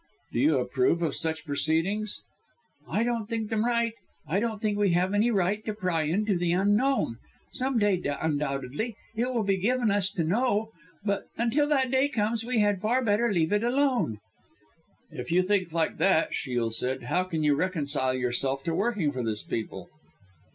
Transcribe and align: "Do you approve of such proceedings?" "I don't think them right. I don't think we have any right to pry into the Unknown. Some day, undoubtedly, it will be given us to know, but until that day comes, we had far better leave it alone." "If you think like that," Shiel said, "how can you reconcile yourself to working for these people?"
"Do 0.33 0.39
you 0.39 0.57
approve 0.57 1.03
of 1.03 1.13
such 1.15 1.45
proceedings?" 1.45 2.23
"I 2.89 3.03
don't 3.03 3.27
think 3.29 3.51
them 3.51 3.65
right. 3.67 3.93
I 4.27 4.39
don't 4.39 4.59
think 4.59 4.79
we 4.79 4.93
have 4.93 5.13
any 5.13 5.29
right 5.29 5.63
to 5.65 5.75
pry 5.75 6.05
into 6.05 6.35
the 6.39 6.53
Unknown. 6.53 7.17
Some 7.53 7.77
day, 7.77 8.01
undoubtedly, 8.19 8.95
it 9.15 9.31
will 9.31 9.43
be 9.43 9.57
given 9.57 9.91
us 9.91 10.09
to 10.13 10.23
know, 10.23 10.71
but 11.05 11.25
until 11.37 11.67
that 11.67 11.91
day 11.91 12.09
comes, 12.09 12.43
we 12.43 12.57
had 12.57 12.81
far 12.81 13.03
better 13.03 13.31
leave 13.31 13.53
it 13.53 13.63
alone." 13.63 14.17
"If 15.11 15.31
you 15.31 15.43
think 15.43 15.71
like 15.71 15.97
that," 15.99 16.33
Shiel 16.33 16.71
said, 16.71 17.03
"how 17.03 17.23
can 17.23 17.43
you 17.43 17.53
reconcile 17.53 18.15
yourself 18.15 18.63
to 18.63 18.73
working 18.73 19.11
for 19.11 19.21
these 19.23 19.43
people?" 19.43 19.87